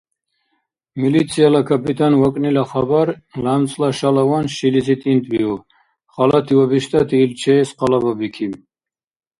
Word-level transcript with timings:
Милицияла 1.01 1.61
капитан 1.71 2.13
вакӏнила 2.21 2.63
хабар 2.71 3.07
лямцӏла 3.43 3.89
шалаван 3.97 4.45
шилизи 4.55 4.95
тӏинтӏбиуб. 5.01 5.61
Халати 6.13 6.53
ва 6.59 6.65
биштӏати 6.71 7.15
ил 7.23 7.31
чеэс 7.41 7.69
къалабабикиб. 7.79 8.53